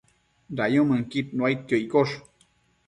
Dayumënquid 0.61 1.37
nuaidquio 1.41 1.81
iccosh 1.85 2.21